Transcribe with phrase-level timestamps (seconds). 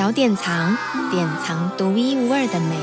[0.00, 0.74] 小典藏，
[1.10, 2.74] 典藏独一无二的美。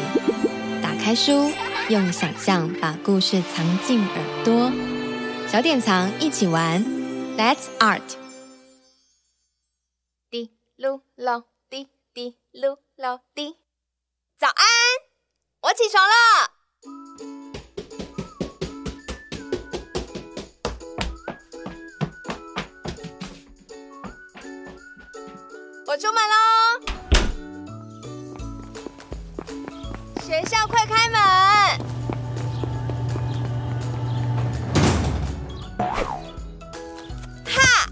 [0.84, 1.52] 打开书，
[1.90, 4.72] 用想象把故事藏进耳朵。
[5.48, 6.86] 小典藏一起玩
[7.36, 8.04] ，Let's Art。
[10.30, 13.56] 滴噜噜，滴滴噜噜滴。
[14.38, 14.68] 早安，
[15.62, 16.14] 我起床了。
[25.88, 26.77] 我出门喽！
[30.28, 31.18] 学校快开门！
[37.46, 37.90] 哈！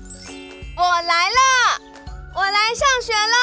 [0.76, 1.40] 我来了！
[2.36, 3.38] 我来上学了！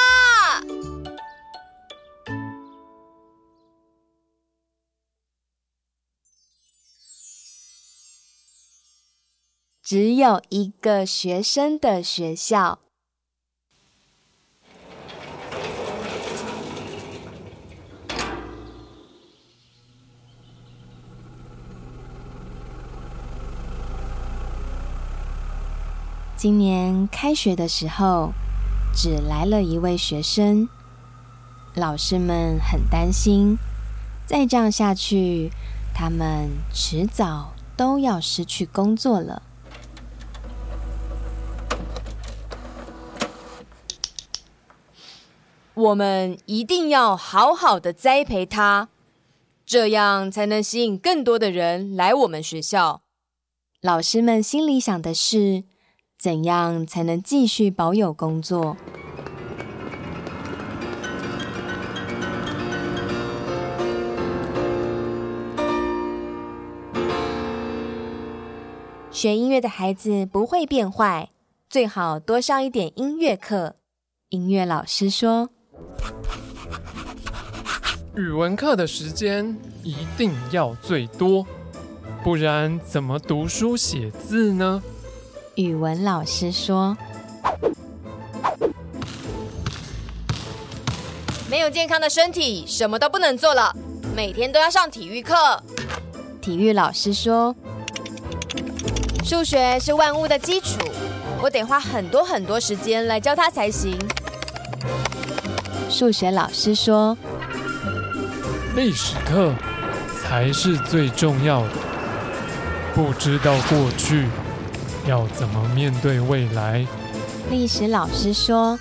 [9.81, 12.77] 只有一个学生的学校。
[26.43, 28.33] 今年开学的时候，
[28.93, 30.67] 只来了一位学生。
[31.73, 33.57] 老师们很担心，
[34.27, 35.51] 再这样下去，
[35.95, 39.41] 他们迟早都要失去工作了。
[45.75, 48.89] 我们一定要好好的栽培他，
[49.65, 52.99] 这样才能吸引更多的人来我们学校。
[53.79, 55.63] 老师们心里想的是，
[56.23, 58.77] 怎样才能继续保有工作？
[69.11, 71.29] 学音乐的孩子不会变坏，
[71.69, 73.75] 最好多上一点音乐课。
[74.29, 75.49] 音乐老师说
[78.15, 81.45] ：“语文课的时间一定要最多，
[82.23, 84.81] 不然怎么读书写字呢？”
[85.55, 86.97] 语文老师说
[91.47, 93.71] ：“没有健康的身体，什么都不能做了。
[94.15, 95.35] 每天都要上体育课。”
[96.41, 97.55] 体育老师说
[99.23, 100.79] ：“数学是万物的基础，
[101.39, 103.95] 我得花很多很多时间来教他才行。”
[105.87, 107.15] 数学老师说
[108.75, 109.53] ：“历史课
[110.19, 111.73] 才是最重要的，
[112.95, 114.27] 不知道过去。”
[115.05, 116.85] 要怎么面对未来？
[117.51, 118.79] 历史老师说：“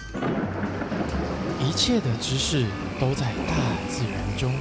[1.59, 2.67] 一切的知识
[3.01, 3.55] 都在大
[3.89, 4.53] 自然中，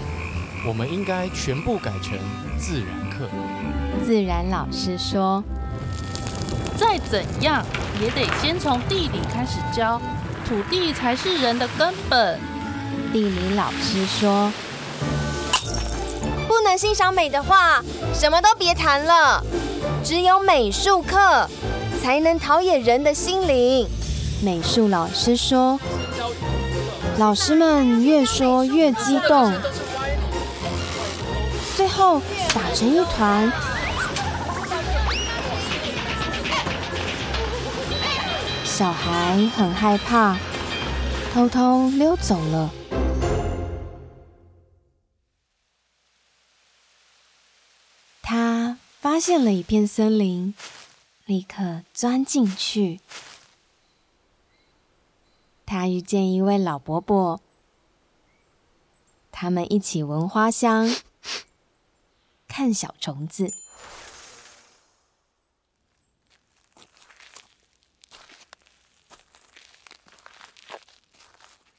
[0.68, 2.18] 我们应该全部改成
[2.58, 3.30] 自然课。”
[4.04, 5.44] 自然老师说
[6.76, 7.64] ：“再怎样
[8.02, 10.02] 也得先从地理开始教，
[10.48, 12.40] 土地才是人的根本。”
[13.14, 14.52] 地理老师说
[16.50, 17.84] ：“不能欣赏美的话，
[18.16, 19.44] 什么都别谈了。”
[20.04, 21.48] 只有美术课
[22.02, 23.88] 才能陶冶人的心灵。
[24.44, 25.80] 美术老师说
[27.20, 29.54] ：“老师们越说越激动，
[31.76, 32.20] 最后
[32.54, 33.52] 打成一团。
[38.66, 40.36] 小孩很害怕，
[41.34, 42.72] 偷偷溜走了。”
[49.02, 50.54] 发现了一片森林，
[51.26, 53.00] 立刻钻进去。
[55.66, 57.42] 他遇见一位老伯伯，
[59.32, 60.88] 他们一起闻花香，
[62.48, 63.52] 看小虫子。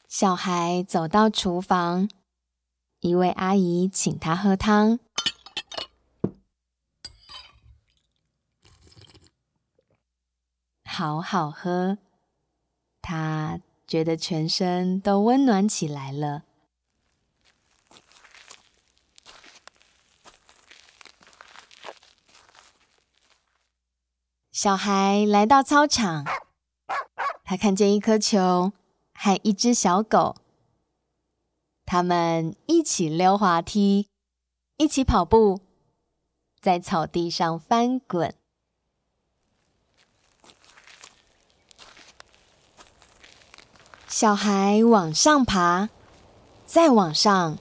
[0.09, 2.09] 小孩走到厨房，
[2.99, 4.99] 一位阿姨请他喝汤。
[10.95, 11.97] 好好喝，
[13.01, 16.43] 他觉得全身都温暖起来了。
[24.51, 26.27] 小孩来到操场，
[27.43, 28.75] 他看见一颗球
[29.15, 30.37] 和一只小狗，
[31.87, 34.11] 他们一起溜滑梯，
[34.77, 35.63] 一起跑步，
[36.61, 38.42] 在草地上翻滚。
[44.13, 45.89] 小孩往上爬，
[46.67, 47.57] 再往上，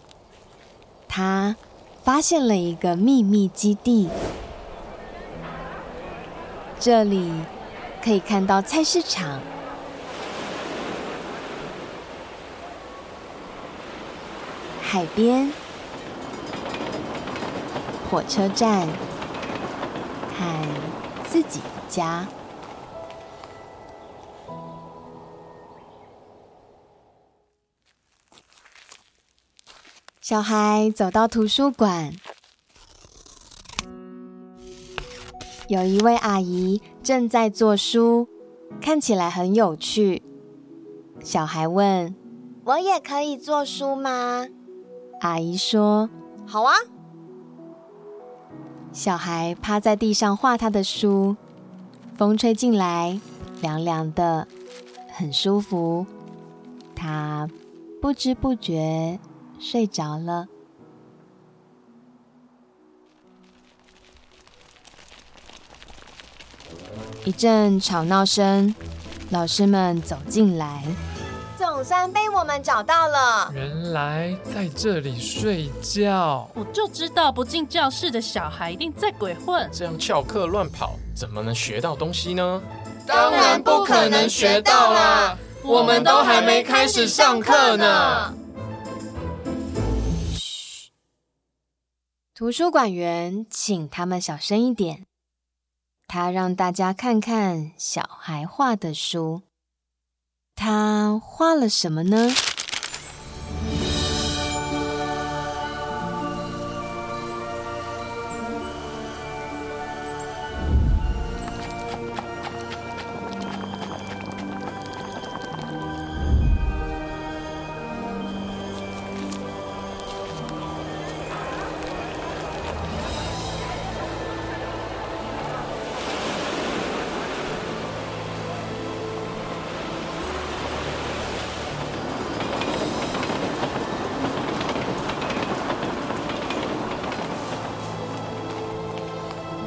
[1.07, 1.55] 他
[2.03, 4.09] 发现了一个秘密基地。
[6.77, 7.31] 这里
[8.03, 9.39] 可以看到菜市场，
[14.81, 15.53] 海边、
[18.09, 18.89] 火车站
[20.37, 20.67] 和
[21.29, 22.27] 自己的家。
[30.31, 32.13] 小孩走到图书馆，
[35.67, 38.29] 有一位阿姨正在做书，
[38.79, 40.23] 看起来很有趣。
[41.21, 42.15] 小孩问
[42.63, 44.47] ：“我也可以做书吗？”
[45.19, 46.09] 阿姨说
[46.47, 46.75] ：“好啊。”
[48.93, 51.35] 小孩趴在地上画他的书，
[52.15, 53.19] 风吹进来，
[53.59, 54.47] 凉凉的，
[55.11, 56.05] 很舒服。
[56.95, 57.49] 他
[58.01, 59.19] 不知不觉。
[59.61, 60.47] 睡着了。
[67.23, 68.73] 一阵吵闹声，
[69.29, 70.83] 老师们走进来。
[71.55, 73.51] 总算被我们找到了。
[73.53, 76.49] 原来在这里睡觉。
[76.55, 79.69] 我就知道不进教室的小孩一定在鬼混。
[79.71, 82.61] 这样翘课乱跑，怎么能学到东西呢？
[83.05, 85.37] 当然不可能学到啦！
[85.63, 88.33] 我们都还没开始上课呢。
[92.41, 95.05] 图书馆员请他们小声一点。
[96.07, 99.43] 他让大家看看小孩画的书。
[100.55, 102.31] 他画了什么呢？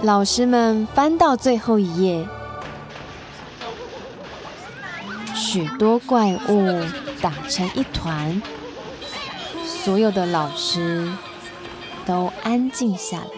[0.05, 2.29] 老师们翻到最后一页，
[5.35, 6.85] 许多怪物
[7.23, 8.43] 打成一团，
[9.65, 11.11] 所有的老师
[12.05, 13.31] 都安静下来了。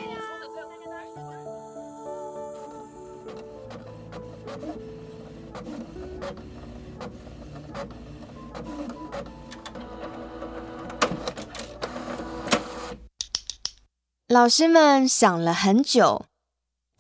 [14.27, 16.27] 老师们想了很久。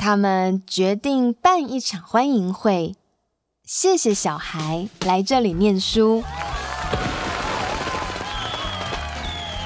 [0.07, 2.95] 他们决定办一场欢迎会，
[3.65, 6.23] 谢谢小孩来这里念书。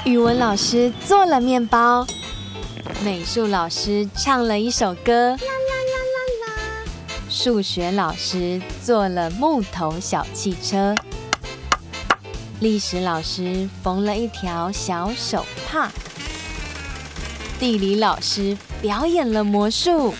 [0.03, 2.07] 语文老师做了面包，
[3.03, 5.37] 美术老师唱了一首歌，
[7.29, 10.95] 数学老师做了木头小汽车，
[12.59, 15.91] 历史老师缝了一条小手帕。
[17.59, 20.11] 地理老师表演了魔术，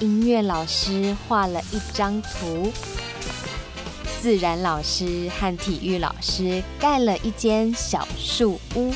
[0.00, 2.70] 音乐老师画了一张图，
[4.20, 8.92] 自然老师和体育老师盖了一间小树屋。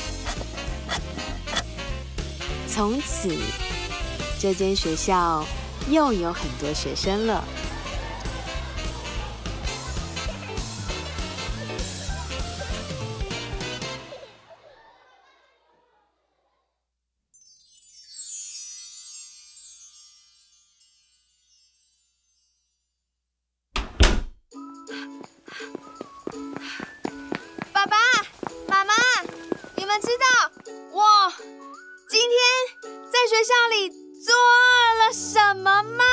[2.67, 3.35] 从此，
[4.39, 5.43] 这间学校
[5.89, 7.43] 又有很多学生了。
[33.75, 34.33] 里做
[35.01, 36.03] 了什么吗？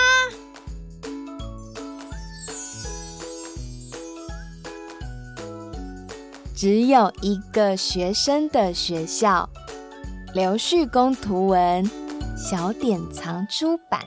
[6.56, 9.48] 只有一个学生的学校，
[10.34, 11.88] 刘旭公图文，
[12.36, 14.00] 小典藏出版。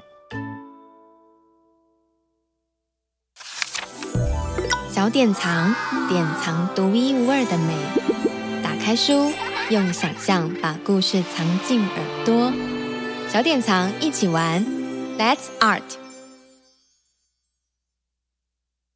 [4.91, 5.73] 小典藏，
[6.09, 7.75] 典藏独一无二的美。
[8.63, 9.31] 打开书，
[9.69, 12.74] 用想象把故事藏进耳朵。
[13.35, 14.65] 小典藏，一起玩
[15.19, 16.04] ，Let's Art。